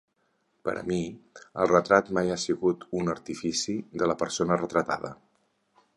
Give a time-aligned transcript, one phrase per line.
[0.67, 0.97] Per a mi,
[1.65, 5.17] el retrat mai ha sigut un artifici de la persona retratada.